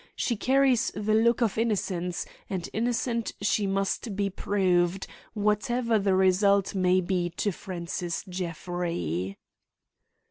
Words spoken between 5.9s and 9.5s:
the result may be to Francis Jeffrey."